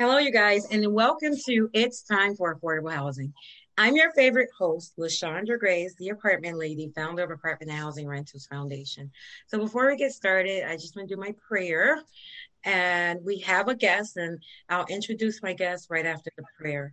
[0.00, 3.32] Hello, you guys, and welcome to It's Time for Affordable Housing.
[3.78, 9.12] I'm your favorite host, LaShondra Graves, the apartment lady, founder of Apartment Housing Rentals Foundation.
[9.46, 12.02] So before we get started, I just want to do my prayer.
[12.64, 16.92] And we have a guest, and I'll introduce my guest right after the prayer.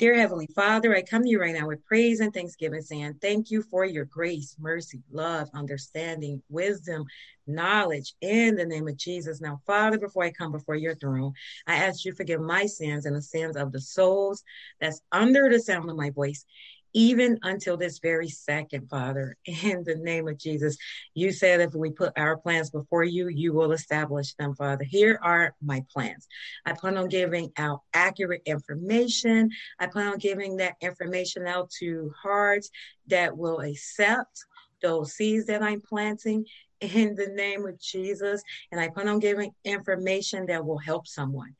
[0.00, 3.50] Dear Heavenly Father, I come to you right now with praise and thanksgiving, saying thank
[3.50, 7.04] you for your grace, mercy, love, understanding, wisdom,
[7.46, 9.42] knowledge in the name of Jesus.
[9.42, 11.34] Now, Father, before I come before your throne,
[11.66, 14.42] I ask you forgive my sins and the sins of the souls
[14.80, 16.46] that's under the sound of my voice
[16.92, 20.76] even until this very second, Father, in the name of Jesus.
[21.14, 24.84] You said if we put our plans before you, you will establish them, Father.
[24.84, 26.26] Here are my plans.
[26.66, 29.50] I plan on giving out accurate information.
[29.78, 32.70] I plan on giving that information out to hearts
[33.08, 34.44] that will accept
[34.82, 36.46] those seeds that I'm planting
[36.80, 38.42] in the name of Jesus.
[38.72, 41.54] And I plan on giving information that will help someone.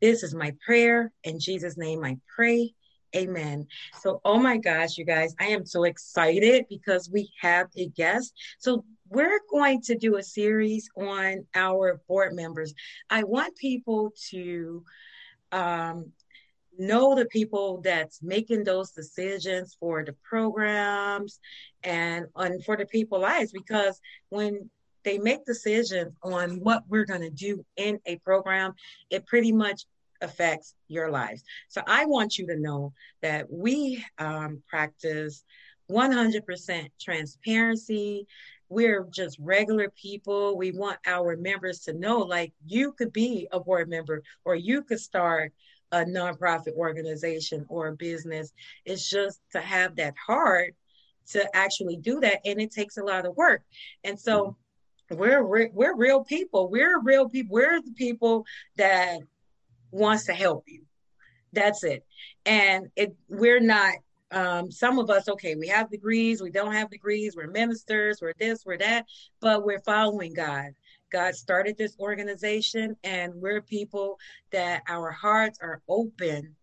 [0.00, 1.12] This is my prayer.
[1.22, 2.74] In Jesus' name, I pray.
[3.14, 3.66] Amen.
[4.00, 8.34] So, oh my gosh, you guys, I am so excited because we have a guest.
[8.58, 12.72] So, we're going to do a series on our board members.
[13.10, 14.82] I want people to
[15.52, 16.12] um,
[16.78, 21.40] know the people that's making those decisions for the programs
[21.82, 24.70] and, and for the people lives because when
[25.04, 28.72] they make decisions on what we're going to do in a program,
[29.10, 29.84] it pretty much
[30.22, 31.42] affects your lives.
[31.68, 35.44] So I want you to know that we um, practice
[35.90, 38.26] 100% transparency.
[38.68, 40.56] We're just regular people.
[40.56, 44.82] We want our members to know like you could be a board member or you
[44.82, 45.52] could start
[45.92, 48.52] a nonprofit organization or a business.
[48.86, 50.74] It's just to have that heart
[51.32, 52.40] to actually do that.
[52.44, 53.62] And it takes a lot of work.
[54.02, 54.56] And so
[55.10, 56.70] we're, we're, we're real people.
[56.70, 57.54] We're real people.
[57.54, 59.18] We're the people that
[59.92, 60.82] wants to help you.
[61.52, 62.04] That's it.
[62.44, 63.94] And it we're not
[64.32, 68.32] um, some of us, okay, we have degrees, we don't have degrees, we're ministers, we're
[68.38, 69.04] this, we're that,
[69.40, 70.70] but we're following God.
[71.10, 74.18] God started this organization, and we're people
[74.50, 76.56] that our hearts are open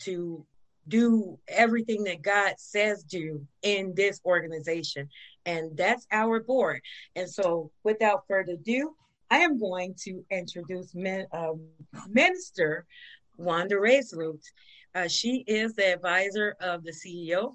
[0.00, 0.44] to
[0.86, 5.08] do everything that God says do in this organization.
[5.46, 6.82] And that's our board.
[7.16, 8.94] And so, without further ado,
[9.30, 10.94] I am going to introduce
[11.32, 11.60] um,
[12.08, 12.86] Minister
[13.36, 14.42] Wanda Reisloot.
[14.94, 17.54] Uh, she is the advisor of the CEO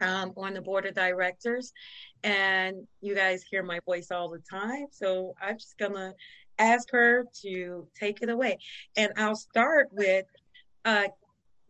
[0.00, 1.72] um, on the board of directors.
[2.22, 4.86] And you guys hear my voice all the time.
[4.90, 6.12] So I'm just going to
[6.58, 8.58] ask her to take it away.
[8.96, 10.26] And I'll start with
[10.84, 11.08] uh,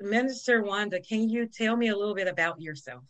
[0.00, 1.00] Minister Wanda.
[1.00, 3.02] Can you tell me a little bit about yourself?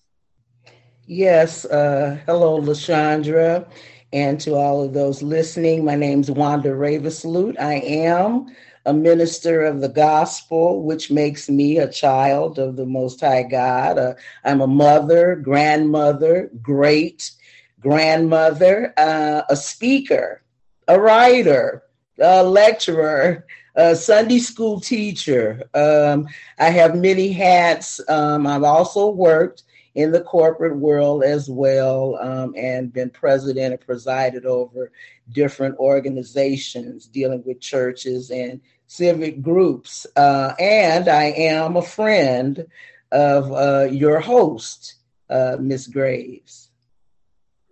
[1.07, 1.65] Yes.
[1.65, 3.69] Uh, hello, LaShondra.
[4.13, 7.59] And to all of those listening, my name is Wanda Ravensloot.
[7.61, 8.47] I am
[8.87, 13.99] a minister of the gospel, which makes me a child of the Most High God.
[13.99, 17.33] Uh, I'm a mother, grandmother, great
[17.81, 20.43] grandmother, uh, a speaker,
[20.89, 21.83] a writer,
[22.21, 25.63] a lecturer, a Sunday school teacher.
[25.75, 26.27] Um,
[26.59, 28.01] I have many hats.
[28.09, 29.65] Um, I've also worked
[29.97, 34.93] in the corporate world as well um, and been president and presided over
[35.33, 40.07] different organizations dealing with churches and civic groups.
[40.15, 42.67] Uh, and I am a friend
[43.11, 44.97] of uh, your host,
[45.31, 46.69] uh, Miss Graves.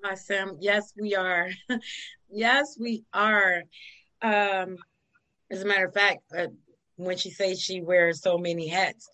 [0.03, 0.57] Awesome.
[0.61, 1.51] Yes, we are.
[2.31, 3.65] yes, we are.
[4.23, 4.79] Um,
[5.51, 6.47] as a matter of fact, uh,
[6.97, 9.11] when she says she wears so many hats,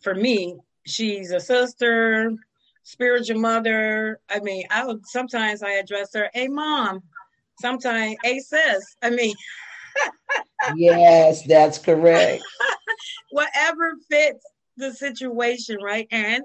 [0.00, 2.32] for me, she's a sister,
[2.82, 4.20] spiritual mother.
[4.30, 7.02] I mean, I would sometimes I address her, hey mom,
[7.60, 8.96] sometimes hey sis.
[9.02, 9.34] I mean
[10.76, 12.42] Yes, that's correct.
[13.30, 14.44] Whatever fits
[14.76, 16.08] the situation, right?
[16.10, 16.42] And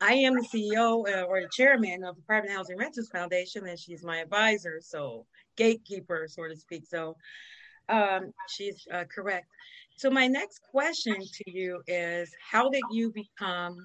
[0.00, 3.78] I am the CEO uh, or the chairman of the Private Housing Renters Foundation, and
[3.78, 5.26] she's my advisor, so
[5.56, 6.84] gatekeeper, so to speak.
[6.86, 7.16] So
[7.88, 9.46] um, she's uh, correct.
[9.96, 13.76] So my next question to you is, how did you become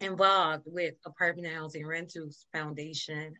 [0.00, 3.34] involved with Apartment Housing Rentals Foundation?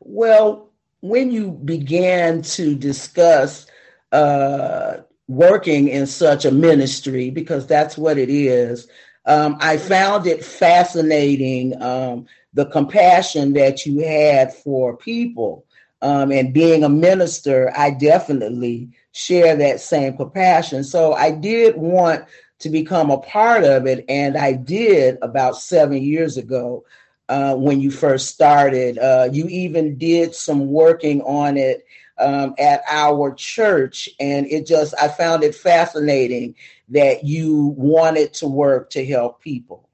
[0.00, 0.70] Well,
[1.00, 3.66] when you began to discuss
[4.12, 8.88] uh, working in such a ministry, because that's what it is,
[9.26, 15.66] um, I found it fascinating um, the compassion that you had for people.
[16.02, 20.82] Um, and being a minister, I definitely share that same compassion.
[20.84, 22.24] So I did want
[22.60, 26.84] to become a part of it, and I did about seven years ago
[27.28, 28.98] uh, when you first started.
[28.98, 31.86] Uh, you even did some working on it
[32.18, 36.54] um, at our church, and it just I found it fascinating
[36.90, 39.88] that you wanted to work to help people.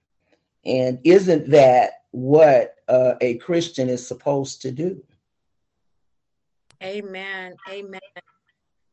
[0.64, 5.02] And isn't that what uh, a Christian is supposed to do?
[6.82, 7.55] Amen.
[7.69, 8.00] Amen.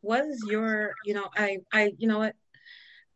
[0.02, 2.36] What is your, you know, I, I, you know what?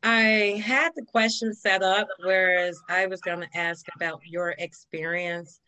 [0.04, 5.60] I had the question set up, whereas I was going to ask about your experience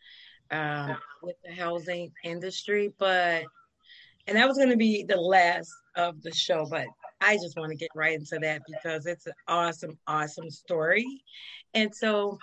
[0.50, 3.44] um, with the housing industry, but
[4.26, 6.86] and that was going to be the last of the show, but
[7.20, 11.04] I just want to get right into that because it's an awesome, awesome story.
[11.74, 12.38] And so,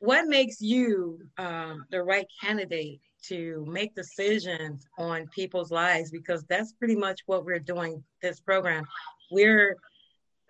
[0.00, 6.10] what makes you um, the right candidate to make decisions on people's lives?
[6.10, 8.84] Because that's pretty much what we're doing this program.
[9.30, 9.76] We're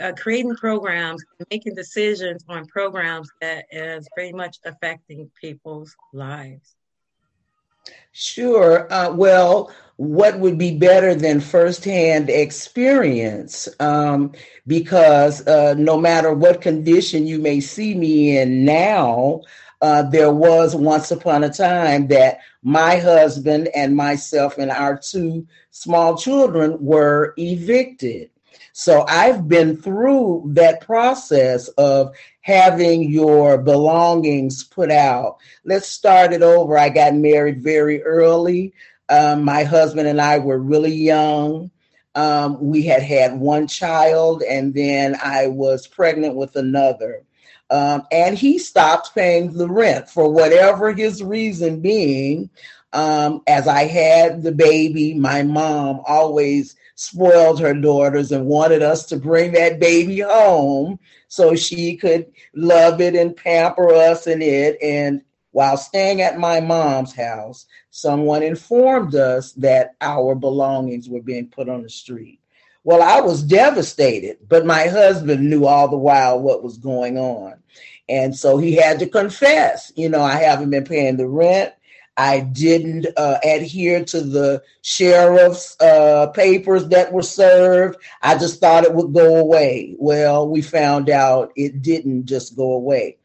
[0.01, 6.75] uh, creating programs, making decisions on programs that is very much affecting people's lives.
[8.13, 8.93] Sure.
[8.93, 13.69] Uh, well, what would be better than firsthand experience?
[13.81, 14.33] Um,
[14.67, 19.43] because uh, no matter what condition you may see me in now,
[19.83, 25.45] uh, there was once upon a time that my husband and myself and our two
[25.73, 28.31] small children were evicted.
[28.73, 35.39] So I've been through that process of having your belongings put out.
[35.65, 36.79] Let's start it over.
[36.79, 38.73] I got married very early.
[39.09, 41.71] Um, my husband and I were really young.
[42.15, 47.25] Um, we had had one child, and then I was pregnant with another.
[47.73, 52.51] Um, and he stopped paying the rent for whatever his reason being.
[52.93, 59.07] Um, as I had the baby, my mom always spoiled her daughters and wanted us
[59.07, 60.99] to bring that baby home
[61.29, 64.77] so she could love it and pamper us in it.
[64.83, 65.23] And
[65.53, 71.71] while staying at my mom's house, someone informed us that our belongings were being put
[71.71, 72.42] on the street.
[72.85, 77.55] Well, I was devastated, but my husband knew all the while what was going on.
[78.09, 81.73] And so he had to confess, you know, I haven't been paying the rent.
[82.17, 87.97] I didn't uh, adhere to the sheriff's uh, papers that were served.
[88.21, 89.95] I just thought it would go away.
[89.99, 93.17] Well, we found out it didn't just go away.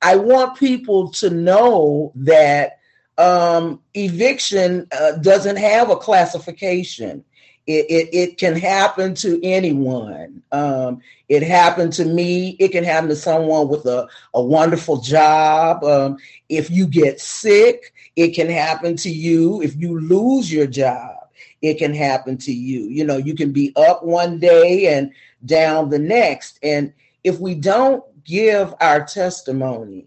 [0.00, 2.78] I want people to know that
[3.16, 7.24] um, eviction uh, doesn't have a classification.
[7.66, 10.42] It, it, it, can happen to anyone.
[10.50, 12.56] Um, it happened to me.
[12.58, 15.84] It can happen to someone with a, a wonderful job.
[15.84, 16.18] Um,
[16.48, 21.28] if you get sick, it can happen to you if you lose your job.
[21.62, 22.88] It can happen to you.
[22.88, 25.12] You know, you can be up one day and
[25.46, 26.58] down the next.
[26.64, 26.92] And
[27.22, 30.06] if we don't give our testimony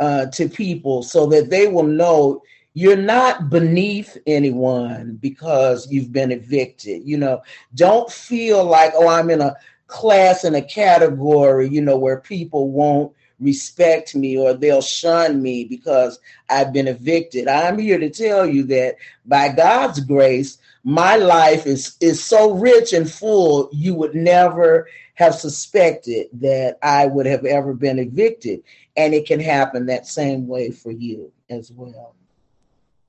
[0.00, 2.42] uh, to people so that they will know
[2.74, 7.02] you're not beneath anyone because you've been evicted.
[7.04, 7.42] You know,
[7.74, 9.54] don't feel like, oh, I'm in a
[9.86, 15.64] class in a category, you know, where people won't respect me or they'll shun me
[15.64, 16.18] because
[16.50, 17.46] I've been evicted.
[17.46, 22.92] I'm here to tell you that by God's grace, my life is is so rich
[22.92, 28.62] and full you would never have suspected that I would have ever been evicted
[28.96, 32.14] and it can happen that same way for you as well.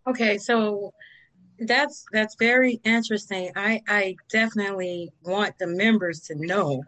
[0.08, 0.94] Okay, so
[1.60, 3.52] that's that's very interesting.
[3.56, 6.84] I I definitely want the members to know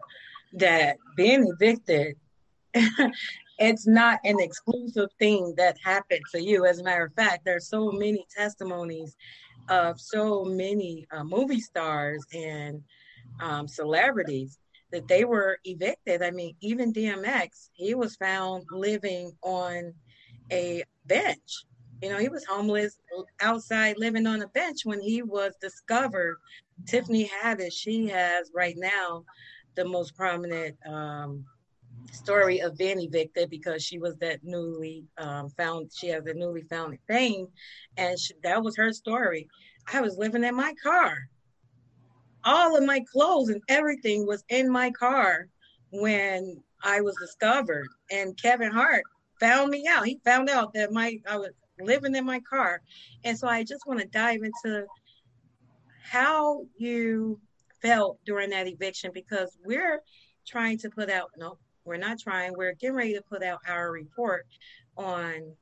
[0.52, 2.16] that being evicted
[3.58, 6.64] it's not an exclusive thing that happened to you.
[6.64, 9.16] As a matter of fact, there's so many testimonies
[9.68, 12.82] of so many uh, movie stars and
[13.40, 14.58] um, celebrities
[14.92, 16.22] that they were evicted.
[16.22, 19.92] I mean, even DMX, he was found living on
[20.50, 21.64] a bench.
[22.02, 22.98] You know, he was homeless
[23.40, 26.38] outside living on a bench when he was discovered.
[26.86, 29.24] Tiffany Haddish, she has right now
[29.74, 31.44] the most prominent um,
[32.12, 36.62] story of being evicted because she was that newly um, found, she has a newly
[36.62, 37.48] found fame.
[37.96, 39.48] And she, that was her story.
[39.92, 41.16] I was living in my car.
[42.44, 45.48] All of my clothes and everything was in my car
[45.90, 47.88] when I was discovered.
[48.12, 49.02] And Kevin Hart
[49.40, 50.06] found me out.
[50.06, 52.80] He found out that my I was living in my car.
[53.24, 54.86] And so I just want to dive into
[56.02, 57.40] how you
[57.82, 60.02] felt during that eviction because we're
[60.46, 61.58] trying to put out no
[61.88, 62.52] we're not trying.
[62.54, 64.46] We're getting ready to put out our report
[64.98, 65.54] on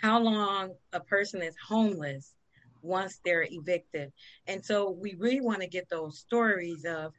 [0.00, 2.34] how long a person is homeless
[2.80, 4.10] once they're evicted.
[4.46, 7.12] And so we really want to get those stories of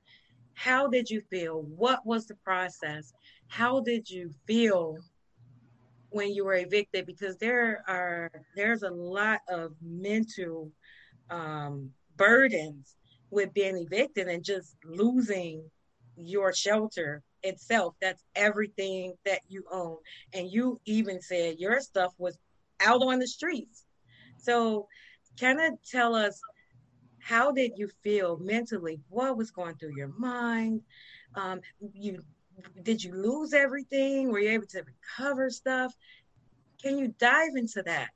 [0.55, 1.61] how did you feel?
[1.61, 3.13] What was the process?
[3.47, 4.97] How did you feel
[6.09, 7.05] when you were evicted?
[7.05, 10.71] Because there are there's a lot of mental
[11.29, 12.95] um, burdens
[13.31, 15.63] with being evicted and just losing
[16.15, 17.95] your shelter itself.
[18.01, 19.97] That's everything that you own.
[20.33, 22.37] And you even said your stuff was
[22.79, 23.85] out on the streets.
[24.37, 24.87] So,
[25.39, 26.39] kind of tell us
[27.19, 28.99] how did you feel mentally?
[29.09, 30.81] What was going through your mind?
[31.35, 31.61] Um,
[31.93, 32.23] you
[32.83, 34.31] did you lose everything?
[34.31, 35.93] Were you able to recover stuff?
[36.81, 38.09] Can you dive into that?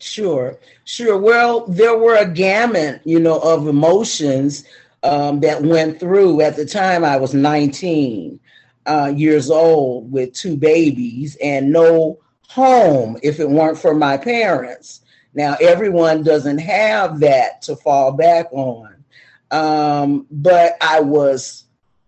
[0.00, 1.18] Sure, sure.
[1.18, 4.64] Well, there were a gamut, you know, of emotions
[5.02, 6.40] um, that went through.
[6.40, 8.40] At the time, I was 19
[8.86, 15.02] uh, years old with two babies and no home if it weren't for my parents.
[15.34, 19.04] Now, everyone doesn't have that to fall back on.
[19.50, 21.64] Um, but I was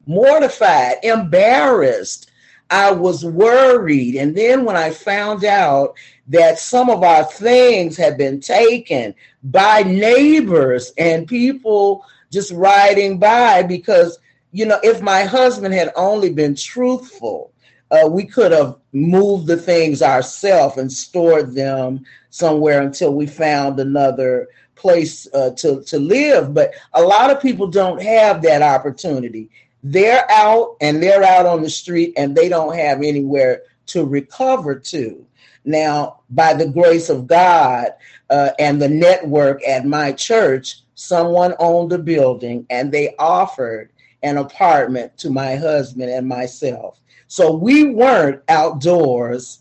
[0.06, 2.30] mortified, embarrassed.
[2.70, 4.16] I was worried.
[4.16, 5.94] And then when I found out
[6.28, 13.62] that some of our things had been taken by neighbors and people just riding by,
[13.62, 14.18] because,
[14.52, 17.52] you know, if my husband had only been truthful,
[17.90, 23.78] uh, we could have moved the things ourselves and stored them somewhere until we found
[23.78, 26.54] another place uh, to, to live.
[26.54, 29.50] But a lot of people don't have that opportunity
[29.82, 34.78] they're out and they're out on the street and they don't have anywhere to recover
[34.78, 35.26] to.
[35.64, 37.88] Now, by the grace of God
[38.30, 43.90] uh, and the network at my church, someone owned a building and they offered
[44.22, 47.00] an apartment to my husband and myself.
[47.26, 49.60] So we weren't outdoors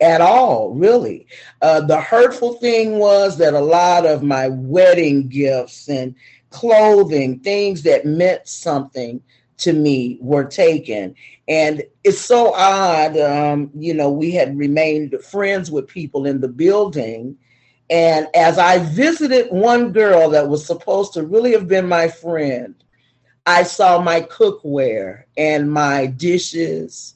[0.00, 1.26] at all, really.
[1.60, 6.14] Uh, the hurtful thing was that a lot of my wedding gifts and
[6.54, 9.20] clothing, things that meant something
[9.58, 11.14] to me were taken.
[11.48, 16.48] And it's so odd, um, you know, we had remained friends with people in the
[16.48, 17.36] building.
[17.90, 22.74] And as I visited one girl that was supposed to really have been my friend,
[23.46, 27.14] I saw my cookware and my dishes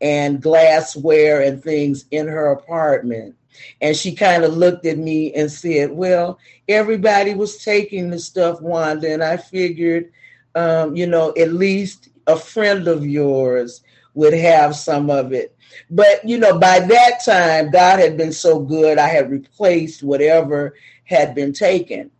[0.00, 3.36] and glassware and things in her apartment.
[3.80, 6.38] And she kind of looked at me and said, Well,
[6.68, 9.12] everybody was taking the stuff, Wanda.
[9.12, 10.12] And I figured,
[10.54, 13.82] um, you know, at least a friend of yours
[14.14, 15.56] would have some of it.
[15.90, 20.74] But, you know, by that time, God had been so good, I had replaced whatever
[21.04, 22.10] had been taken.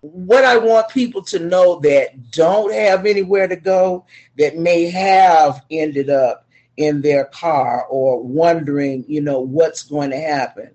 [0.00, 4.06] What I want people to know that don't have anywhere to go,
[4.38, 10.18] that may have ended up in their car or wondering, you know, what's going to
[10.18, 10.70] happen.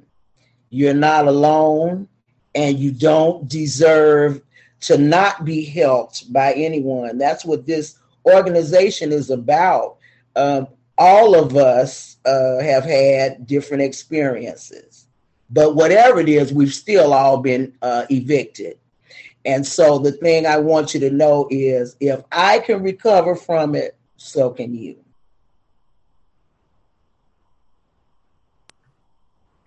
[0.75, 2.09] You're not alone
[2.53, 4.41] and you don't deserve
[4.81, 7.17] to not be helped by anyone.
[7.17, 9.95] That's what this organization is about.
[10.35, 10.67] Um,
[10.97, 15.07] all of us uh, have had different experiences,
[15.49, 18.77] but whatever it is, we've still all been uh, evicted.
[19.45, 23.75] And so the thing I want you to know is if I can recover from
[23.75, 25.04] it, so can you.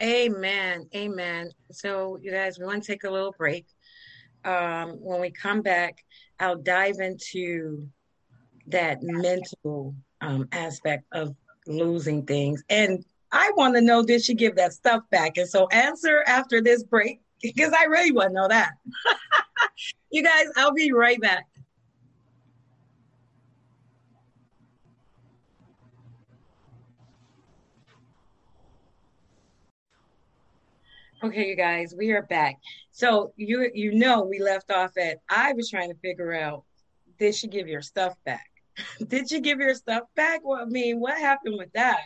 [0.02, 0.88] Amen.
[0.94, 1.50] Amen.
[1.72, 3.66] So, you guys, we want to take a little break
[4.44, 6.04] um, when we come back,
[6.40, 7.88] I'll dive into
[8.68, 11.34] that mental um, aspect of
[11.66, 12.62] losing things.
[12.68, 15.36] And I want to know did she give that stuff back?
[15.36, 18.72] And so, answer after this break because I really want to know that.
[20.10, 21.46] you guys, I'll be right back.
[31.20, 32.60] Okay, you guys, we are back.
[32.92, 36.62] So you you know we left off at I was trying to figure out
[37.18, 38.46] did she give your stuff back?
[39.08, 40.42] did she give your stuff back?
[40.44, 42.02] Well, I mean, what happened with that?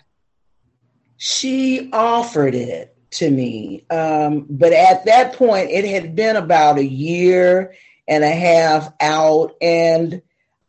[1.19, 6.85] She offered it to me, um, but at that point, it had been about a
[6.85, 7.75] year
[8.09, 10.23] and a half out, and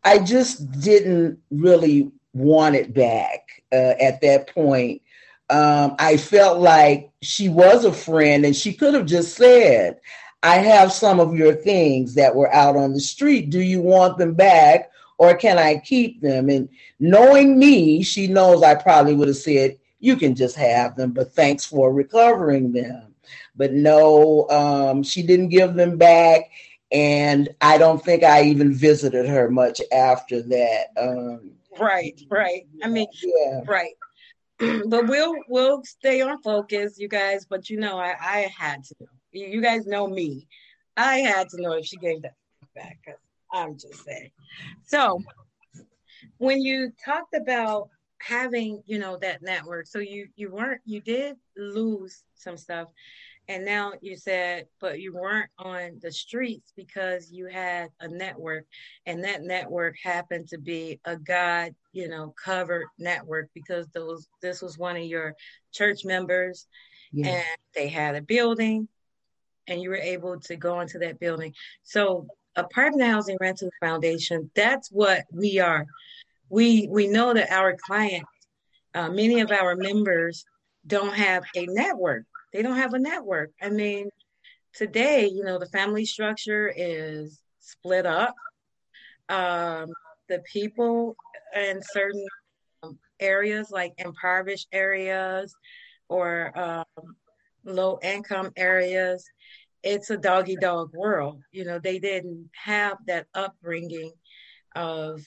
[0.04, 5.00] I just didn't really want it back uh, at that point
[5.50, 10.00] um, I felt like she was a friend and she could have just said,
[10.42, 13.50] I have some of your things that were out on the street.
[13.50, 16.48] Do you want them back or can I keep them?
[16.48, 21.12] And knowing me, she knows I probably would have said, You can just have them,
[21.12, 23.14] but thanks for recovering them.
[23.56, 26.50] But no, um, she didn't give them back.
[26.92, 30.84] And I don't think I even visited her much after that.
[30.96, 32.66] Um, right, right.
[32.82, 33.62] I mean, yeah.
[33.66, 33.94] right.
[34.86, 37.46] but we'll we'll stay on focus, you guys.
[37.48, 38.94] But you know, I I had to.
[39.32, 40.46] You guys know me.
[40.96, 42.34] I had to know if she gave that
[42.74, 42.98] back.
[43.52, 44.30] I'm just saying.
[44.84, 45.20] So
[46.38, 47.88] when you talked about
[48.20, 52.88] having, you know, that network, so you you weren't you did lose some stuff,
[53.48, 58.64] And now you said, but you weren't on the streets because you had a network,
[59.04, 64.62] and that network happened to be a God, you know, covered network because those this
[64.62, 65.34] was one of your
[65.72, 66.66] church members,
[67.12, 67.28] yeah.
[67.28, 68.88] and they had a building,
[69.66, 71.52] and you were able to go into that building.
[71.82, 75.84] So, Apartment Housing Rental Foundation, that's what we are.
[76.48, 78.30] We we know that our clients,
[78.94, 80.46] uh, many of our members,
[80.86, 82.24] don't have a network
[82.54, 83.50] they don't have a network.
[83.60, 84.08] I mean,
[84.72, 88.34] today, you know, the family structure is split up.
[89.28, 89.90] Um,
[90.28, 91.16] the people
[91.54, 92.24] in certain
[93.18, 95.52] areas, like impoverished areas
[96.08, 97.16] or um,
[97.64, 99.24] low income areas,
[99.82, 101.42] it's a doggy dog world.
[101.50, 104.12] You know, they didn't have that upbringing
[104.76, 105.20] of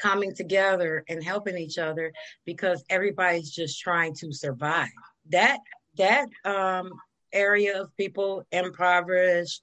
[0.00, 2.12] coming together and helping each other
[2.44, 4.88] because everybody's just trying to survive
[5.30, 5.58] that
[5.96, 6.90] that um,
[7.32, 9.62] area of people impoverished,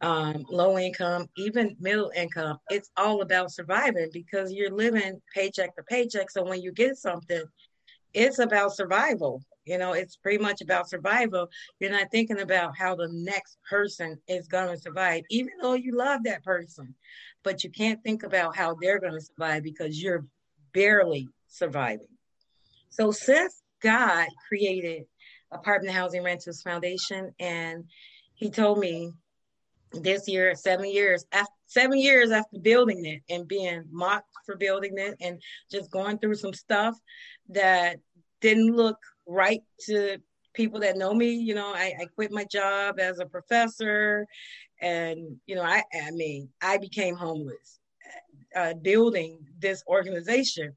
[0.00, 5.82] um, low income, even middle income, it's all about surviving because you're living paycheck to
[5.84, 6.30] paycheck.
[6.30, 7.42] So when you get something,
[8.14, 9.42] it's about survival.
[9.64, 11.48] You know, it's pretty much about survival.
[11.80, 15.96] You're not thinking about how the next person is going to survive, even though you
[15.96, 16.94] love that person.
[17.46, 20.26] But you can't think about how they're going to survive because you're
[20.72, 22.08] barely surviving.
[22.90, 25.04] So, since God created
[25.52, 27.84] Apartment Housing Renters Foundation, and
[28.34, 29.12] he told me
[29.92, 34.94] this year, seven years after seven years after building it and being mocked for building
[34.96, 36.98] it and just going through some stuff
[37.50, 37.98] that
[38.40, 40.18] didn't look right to
[40.56, 41.30] people that know me.
[41.30, 44.26] You know, I, I quit my job as a professor,
[44.80, 47.78] and you know, I I mean, I became homeless
[48.56, 50.74] uh, building this organization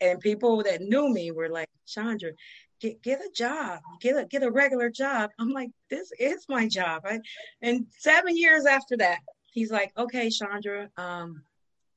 [0.00, 2.32] and people that knew me were like, Chandra,
[2.80, 5.30] get get a job, get a get a regular job.
[5.38, 7.04] I'm like, this is my job.
[7.04, 7.20] Right?
[7.62, 9.20] And seven years after that,
[9.52, 11.42] he's like, okay, Chandra, um,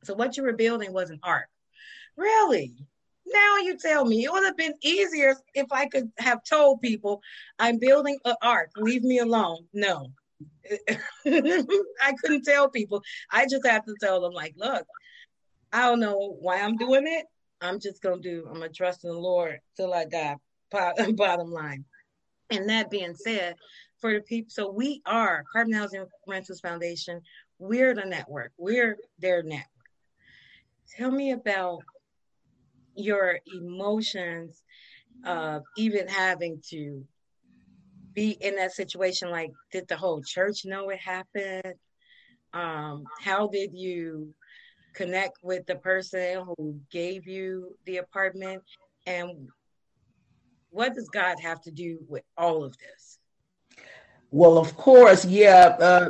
[0.04, 1.48] so what you were building was an art.
[2.16, 2.74] Really?
[3.30, 7.22] Now you tell me it would have been easier if I could have told people
[7.60, 8.70] I'm building an ark.
[8.78, 9.66] Leave me alone.
[9.74, 10.08] No.
[11.26, 13.02] I couldn't tell people.
[13.32, 14.86] I just have to tell them, like, look,
[15.74, 17.26] I don't know why I'm doing it.
[17.62, 18.46] I'm just gonna do.
[18.48, 20.36] I'm gonna trust in the Lord till I die.
[20.72, 21.86] Bottom line.
[22.50, 23.56] And that being said,
[24.00, 27.22] for the people, so we are Carbon Housing Rentals Foundation.
[27.60, 28.52] We're the network.
[28.58, 29.66] We're their network.
[30.96, 31.82] Tell me about
[32.98, 34.62] your emotions
[35.26, 37.04] of even having to
[38.14, 39.30] be in that situation.
[39.30, 41.76] Like, did the whole church know it happened?
[42.54, 44.34] Um, how did you
[44.98, 48.64] connect with the person who gave you the apartment
[49.06, 49.48] and
[50.72, 53.20] what does god have to do with all of this
[54.32, 56.10] well of course yeah uh,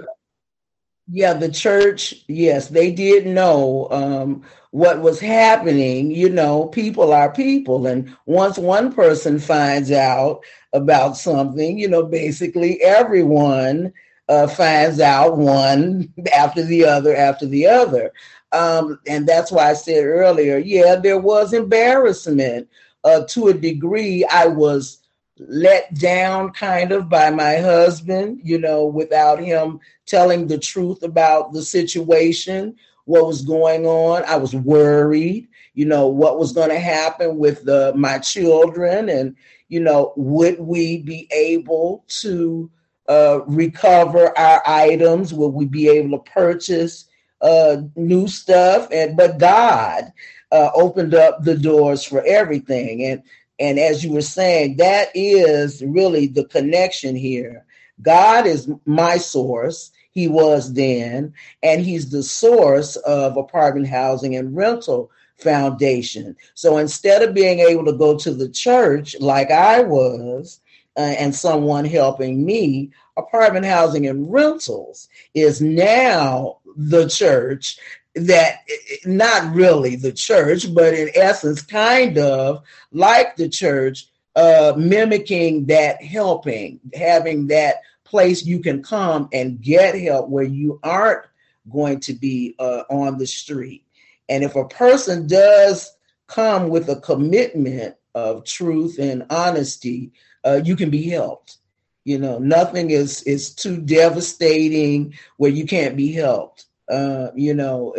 [1.09, 7.31] yeah the church yes they did know um, what was happening you know people are
[7.31, 10.41] people and once one person finds out
[10.73, 13.91] about something you know basically everyone
[14.29, 18.11] uh, finds out one after the other after the other
[18.51, 22.69] um, and that's why I said earlier, yeah, there was embarrassment
[23.03, 24.25] uh, to a degree.
[24.31, 24.99] I was
[25.39, 31.53] let down kind of by my husband, you know, without him telling the truth about
[31.53, 34.23] the situation, what was going on.
[34.25, 39.35] I was worried, you know, what was going to happen with the, my children and,
[39.69, 42.69] you know, would we be able to
[43.07, 45.33] uh, recover our items?
[45.33, 47.05] Would we be able to purchase
[47.41, 50.11] uh, new stuff, and but God
[50.51, 53.03] uh, opened up the doors for everything.
[53.05, 53.21] And
[53.59, 57.65] and as you were saying, that is really the connection here.
[58.01, 59.91] God is my source.
[60.11, 66.35] He was then, and He's the source of apartment housing and rental foundation.
[66.55, 70.59] So instead of being able to go to the church like I was,
[70.95, 77.77] uh, and someone helping me, apartment housing and rentals is now the church
[78.21, 78.59] that
[79.05, 86.01] not really the church, but in essence, kind of like the church, uh, mimicking that
[86.03, 91.25] helping, having that place you can come and get help where you aren't
[91.71, 93.83] going to be uh, on the street.
[94.29, 95.91] And if a person does
[96.27, 100.11] come with a commitment of truth and honesty,
[100.45, 101.57] uh, you can be helped.
[102.05, 106.66] You know, nothing is is too devastating where you can't be helped.
[106.89, 107.93] Uh, you know,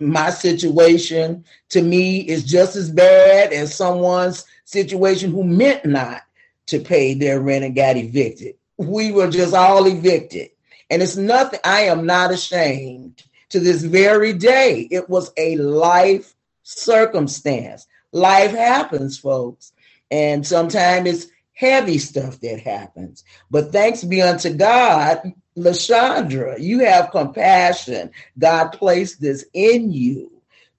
[0.00, 6.22] my situation to me is just as bad as someone's situation who meant not
[6.66, 8.54] to pay their rent and got evicted.
[8.78, 10.50] We were just all evicted.
[10.90, 14.88] And it's nothing, I am not ashamed to this very day.
[14.90, 17.86] It was a life circumstance.
[18.12, 19.72] Life happens, folks.
[20.10, 23.24] And sometimes it's heavy stuff that happens.
[23.50, 28.10] But thanks be unto God, LaShondra, you have compassion.
[28.38, 30.30] God placed this in you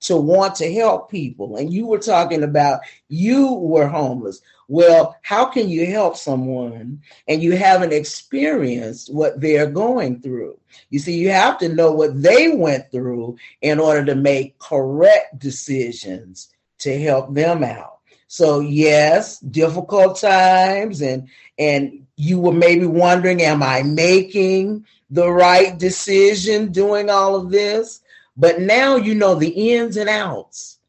[0.02, 1.58] to want to help people.
[1.58, 4.42] And you were talking about you were homeless.
[4.68, 10.58] Well, how can you help someone and you haven't experienced what they're going through?
[10.90, 15.40] You see, you have to know what they went through in order to make correct
[15.40, 18.00] decisions to help them out.
[18.28, 25.78] So yes, difficult times and and you were maybe wondering am I making the right
[25.78, 28.02] decision doing all of this?
[28.36, 30.80] But now you know the ins and outs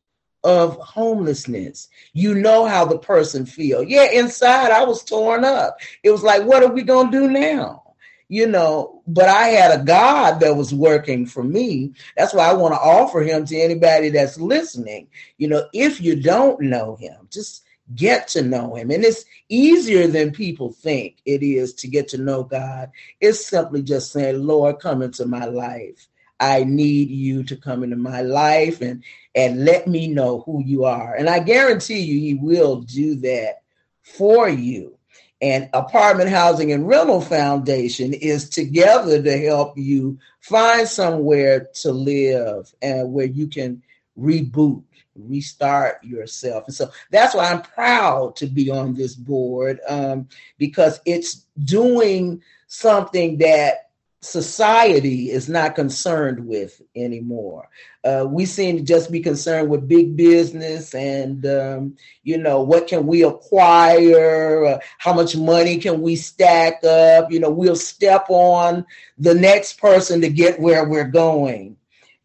[0.44, 1.88] of homelessness.
[2.12, 3.82] You know how the person feel.
[3.82, 5.78] Yeah, inside I was torn up.
[6.02, 7.82] It was like, what are we gonna do now?
[8.28, 11.92] You know, but I had a God that was working for me.
[12.16, 15.08] That's why I want to offer him to anybody that's listening.
[15.38, 17.63] You know, if you don't know him, just
[17.94, 18.90] get to know him.
[18.90, 22.90] And it's easier than people think it is to get to know God.
[23.20, 26.08] It's simply just saying, Lord, come into my life.
[26.40, 30.84] I need you to come into my life and and let me know who you
[30.84, 31.14] are.
[31.14, 33.62] And I guarantee you he will do that
[34.02, 34.98] for you.
[35.40, 42.72] And Apartment Housing and Rental Foundation is together to help you find somewhere to live
[42.80, 43.82] and where you can
[44.18, 44.82] reboot,
[45.14, 46.64] restart yourself.
[46.66, 52.42] And so that's why I'm proud to be on this board um, because it's doing
[52.66, 53.84] something that
[54.24, 57.68] society is not concerned with anymore.
[58.02, 62.86] Uh, we seem to just be concerned with big business and, um, you know, what
[62.86, 64.64] can we acquire?
[64.64, 67.30] Uh, how much money can we stack up?
[67.30, 68.86] You know, we'll step on
[69.18, 71.76] the next person to get where we're going.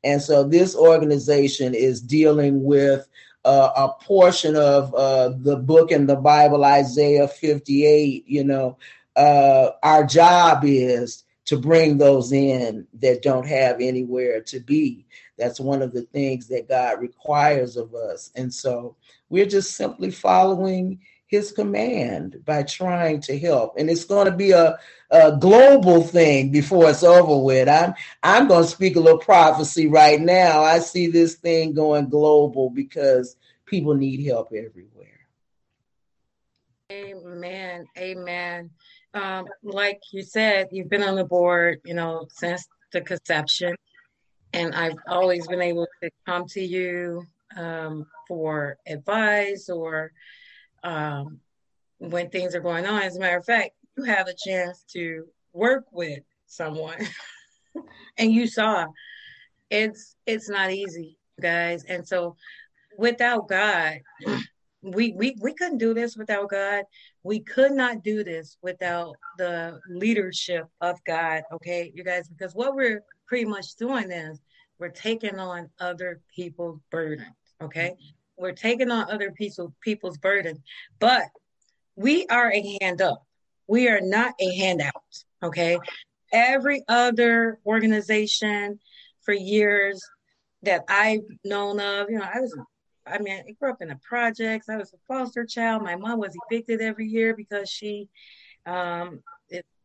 [0.04, 3.08] And so this organization is dealing with
[3.46, 8.28] uh, a portion of uh, the book in the Bible, Isaiah 58.
[8.28, 8.78] You know,
[9.16, 15.06] uh, our job is to bring those in that don't have anywhere to be.
[15.38, 18.32] That's one of the things that God requires of us.
[18.36, 18.96] And so
[19.30, 23.76] we're just simply following his command by trying to help.
[23.78, 24.78] And it's going to be a,
[25.10, 27.70] a global thing before it's over with.
[27.70, 30.62] I'm I'm going to speak a little prophecy right now.
[30.62, 35.08] I see this thing going global because people need help everywhere.
[36.92, 37.86] Amen.
[37.98, 38.72] Amen
[39.14, 43.76] um, like you said, you've been on the board, you know, since the conception,
[44.54, 47.24] and I've always been able to come to you
[47.56, 50.12] um, for advice or
[50.84, 51.40] um,
[51.98, 53.02] when things are going on.
[53.02, 57.08] As a matter of fact, you have a chance to work with someone,
[58.18, 58.88] and you saw
[59.70, 62.36] it's it's not easy, guys, and so
[62.98, 64.00] without God
[64.82, 66.86] we, we we couldn't do this without God.
[67.24, 71.44] We could not do this without the leadership of God.
[71.52, 74.40] Okay, you guys, because what we're pretty much doing is
[74.80, 77.28] we're taking on other people's burdens.
[77.62, 77.96] Okay,
[78.40, 80.64] we're taking on other people people's burden,
[81.00, 81.24] but
[81.96, 83.26] we are a hand up.
[83.68, 84.94] We are not a handout.
[85.44, 85.78] Okay,
[86.32, 88.80] every other organization
[89.22, 90.02] for years
[90.64, 92.58] that I've known of, you know, I was
[93.06, 94.70] I mean, I grew up in the projects.
[94.70, 95.84] I was a foster child.
[95.84, 98.08] My mom was evicted every year because she
[98.66, 99.22] um,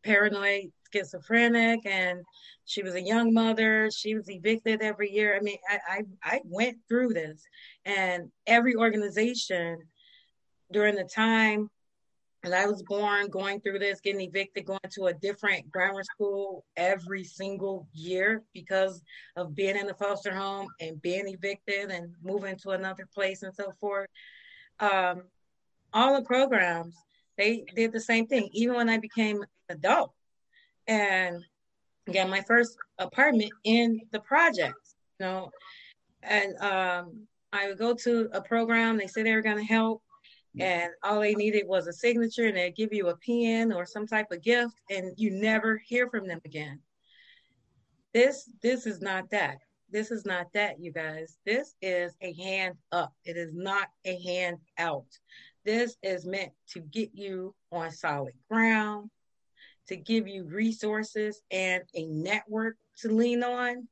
[0.05, 2.21] paranoid, schizophrenic, and
[2.65, 3.89] she was a young mother.
[3.91, 5.35] She was evicted every year.
[5.35, 7.43] I mean, I, I, I went through this,
[7.83, 9.79] and every organization
[10.71, 11.69] during the time
[12.45, 16.63] and I was born going through this, getting evicted, going to a different grammar school
[16.77, 19.01] every single year because
[19.35, 23.53] of being in the foster home and being evicted and moving to another place and
[23.53, 24.07] so forth.
[24.79, 25.23] Um,
[25.91, 26.95] all the programs,
[27.37, 30.13] they did the same thing, even when I became adult
[30.87, 31.43] and
[32.13, 35.51] got my first apartment in the projects, you know.
[36.21, 40.01] And um, I would go to a program, they said they were going to help
[40.59, 44.07] and all they needed was a signature and they'd give you a pen or some
[44.07, 46.79] type of gift and you never hear from them again.
[48.13, 49.57] This this is not that.
[49.91, 51.37] This is not that you guys.
[51.45, 53.13] This is a hand up.
[53.25, 55.05] It is not a hand out
[55.65, 59.09] this is meant to get you on solid ground
[59.87, 63.87] to give you resources and a network to lean on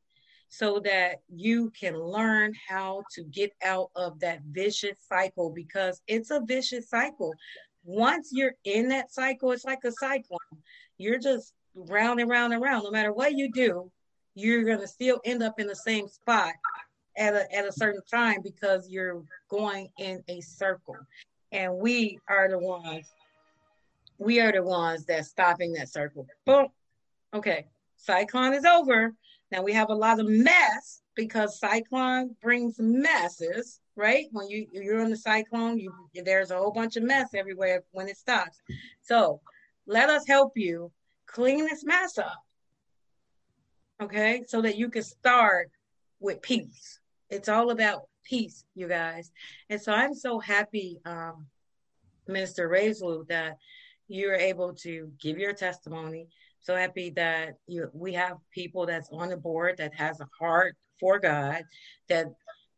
[0.49, 6.31] so that you can learn how to get out of that vicious cycle because it's
[6.31, 7.33] a vicious cycle.
[7.85, 10.39] once you're in that cycle, it's like a cyclone.
[10.97, 12.83] You're just round and round and round.
[12.83, 13.91] No matter what you do,
[14.35, 16.53] you're gonna still end up in the same spot
[17.17, 20.95] at a at a certain time because you're going in a circle.
[21.53, 23.07] And we are the ones,
[24.17, 26.27] we are the ones that's stopping that circle.
[26.45, 26.67] Boom.
[27.33, 27.67] Okay.
[27.95, 29.13] Cyclone is over.
[29.51, 34.25] Now we have a lot of mess because cyclone brings messes, right?
[34.31, 35.93] When you you're in the cyclone, you
[36.25, 38.59] there's a whole bunch of mess everywhere when it stops.
[39.03, 39.41] So
[39.85, 40.91] let us help you
[41.27, 42.43] clean this mess up.
[44.01, 45.69] Okay, so that you can start
[46.19, 46.99] with peace.
[47.29, 49.31] It's all about peace, you guys.
[49.69, 51.47] And so I'm so happy, um,
[52.27, 53.57] Minister Raislu, that
[54.07, 56.27] you're able to give your testimony.
[56.61, 60.75] So happy that you we have people that's on the board that has a heart
[60.99, 61.63] for God,
[62.07, 62.27] that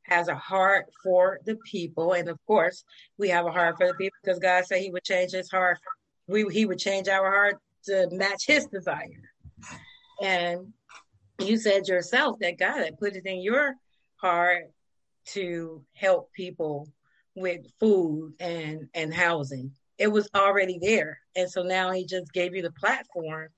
[0.03, 2.13] has a heart for the people.
[2.13, 2.83] And of course,
[3.17, 5.79] we have a heart for the people because God said he would change his heart.
[6.27, 9.31] We, he would change our heart to match his desire.
[10.21, 10.73] And
[11.39, 13.75] you said yourself that God had put it in your
[14.15, 14.71] heart
[15.27, 16.87] to help people
[17.35, 19.71] with food and, and housing.
[19.97, 21.19] It was already there.
[21.35, 23.49] And so now he just gave you the platform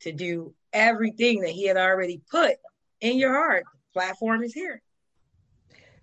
[0.00, 2.56] to do everything that he had already put
[3.00, 4.82] in your heart platform is here.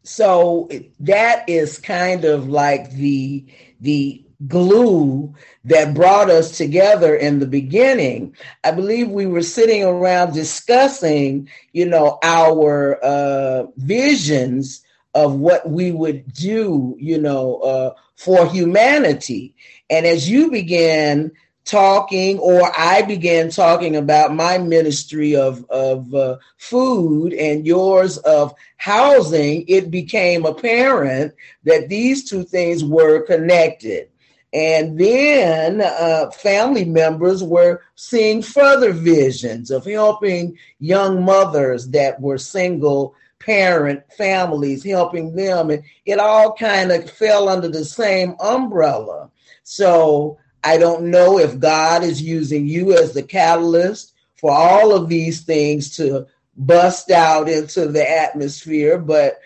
[0.03, 0.69] So
[1.01, 3.45] that is kind of like the
[3.81, 8.35] the glue that brought us together in the beginning.
[8.63, 15.91] I believe we were sitting around discussing, you know, our uh, visions of what we
[15.91, 19.55] would do, you know, uh, for humanity.
[19.89, 21.31] And as you began
[21.65, 28.53] talking or I began talking about my ministry of, of uh, food and yours of
[28.77, 34.09] housing, it became apparent that these two things were connected.
[34.53, 42.37] And then uh, family members were seeing further visions of helping young mothers that were
[42.37, 45.69] single parent families, helping them.
[45.69, 49.29] And it all kind of fell under the same umbrella.
[49.63, 55.09] So I don't know if God is using you as the catalyst for all of
[55.09, 56.27] these things to
[56.57, 59.39] bust out into the atmosphere, but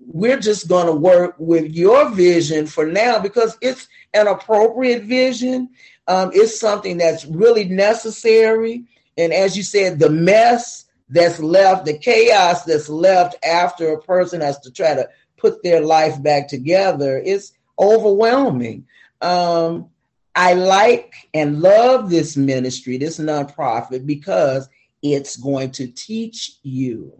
[0.00, 5.70] we're just going to work with your vision for now because it's an appropriate vision.
[6.06, 8.84] Um, it's something that's really necessary.
[9.18, 14.40] And as you said, the mess that's left, the chaos that's left after a person
[14.40, 18.86] has to try to put their life back together it's overwhelming.
[19.20, 19.90] Um,
[20.34, 24.68] I like and love this ministry, this nonprofit, because
[25.02, 27.12] it's going to teach you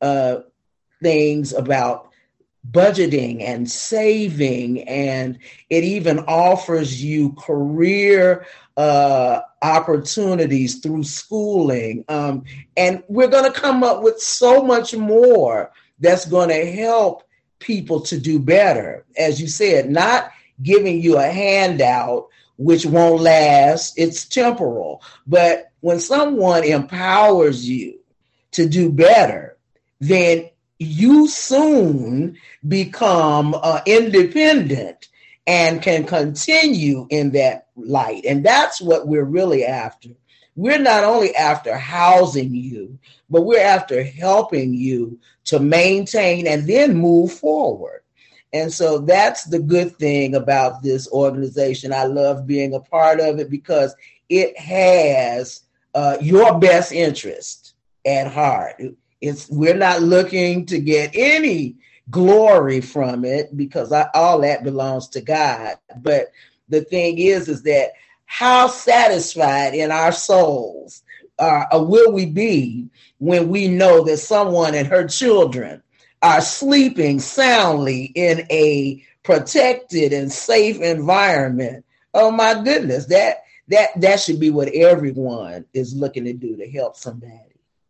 [0.00, 0.40] uh,
[1.02, 2.10] things about
[2.68, 5.38] budgeting and saving, and
[5.70, 8.46] it even offers you career
[8.80, 12.02] uh, opportunities through schooling.
[12.08, 12.44] Um,
[12.78, 17.24] and we're going to come up with so much more that's going to help
[17.58, 19.04] people to do better.
[19.18, 23.98] As you said, not giving you a handout which won't last.
[23.98, 25.02] It's temporal.
[25.26, 27.98] But when someone empowers you
[28.52, 29.58] to do better,
[30.00, 35.09] then you soon become uh, independent
[35.46, 38.24] and can continue in that light.
[38.24, 40.10] And that's what we're really after.
[40.56, 42.98] We're not only after housing you,
[43.30, 48.02] but we're after helping you to maintain and then move forward.
[48.52, 51.92] And so that's the good thing about this organization.
[51.92, 53.94] I love being a part of it because
[54.28, 55.62] it has
[55.94, 57.74] uh, your best interest
[58.04, 58.82] at heart.
[59.20, 61.76] It's we're not looking to get any
[62.10, 65.76] glory from it because I, all that belongs to God.
[65.98, 66.32] But
[66.68, 67.92] the thing is, is that
[68.26, 71.02] how satisfied in our souls
[71.38, 75.82] uh, will we be when we know that someone and her children
[76.22, 81.84] are sleeping soundly in a protected and safe environment.
[82.14, 86.70] Oh my goodness, that that that should be what everyone is looking to do to
[86.70, 87.34] help somebody.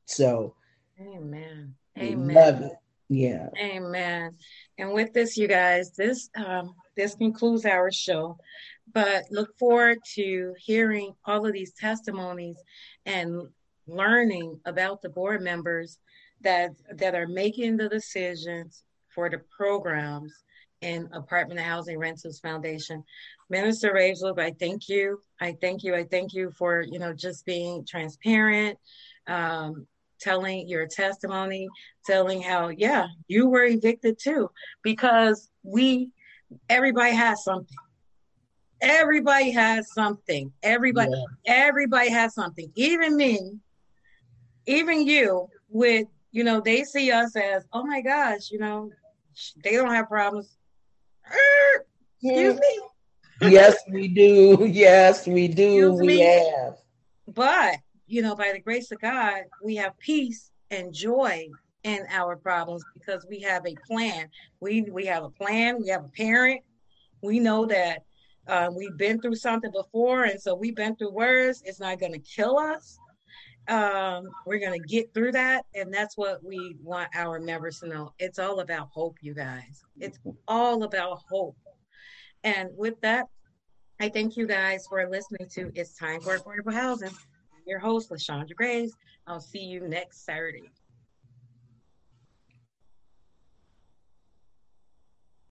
[0.07, 0.55] So,
[1.01, 1.75] Amen.
[1.99, 2.35] Amen.
[2.35, 2.80] Love it.
[3.11, 3.49] Yeah.
[3.61, 4.37] Amen.
[4.79, 8.39] And with this, you guys, this um, this concludes our show.
[8.95, 12.57] But look forward to hearing all of these testimonies
[13.07, 13.49] and
[13.89, 15.99] learning about the board members
[16.43, 20.33] that that are making the decisions for the programs
[20.81, 23.03] in Apartment Housing Rentals Foundation.
[23.51, 25.19] Minister Raislu, I thank you.
[25.41, 25.97] I thank you.
[25.97, 28.79] I thank you for you know just being transparent,
[29.27, 29.87] um,
[30.21, 31.69] telling your testimony,
[32.05, 34.51] telling how yeah you were evicted too,
[34.83, 36.11] because we
[36.69, 37.77] everybody has something.
[38.81, 40.53] everybody has something.
[40.63, 41.25] Everybody, yeah.
[41.47, 42.71] everybody has something.
[42.75, 43.59] Even me,
[44.67, 48.91] even you, with you know, they see us as, oh my gosh, you know,
[49.65, 50.57] they don't have problems.
[52.23, 53.51] Excuse me.
[53.51, 54.67] yes, we do.
[54.71, 55.93] Yes, we do.
[55.93, 56.21] Excuse we me.
[56.21, 56.77] have.
[57.27, 57.77] But
[58.11, 61.49] you know, by the grace of God, we have peace and joy
[61.85, 64.29] in our problems because we have a plan.
[64.61, 65.81] We we have a plan.
[65.81, 66.61] We have a parent.
[67.23, 68.03] We know that
[68.49, 71.63] uh, we've been through something before, and so we've been through worse.
[71.65, 72.99] It's not going to kill us.
[73.69, 77.89] Um, we're going to get through that, and that's what we want our members to
[77.89, 78.13] know.
[78.19, 79.85] It's all about hope, you guys.
[80.01, 80.19] It's
[80.49, 81.57] all about hope.
[82.43, 83.27] And with that,
[84.01, 87.13] I thank you guys for listening to It's Time for Affordable Housing.
[87.67, 88.93] Your host, LaShondra Graves.
[89.27, 90.71] I'll see you next Saturday.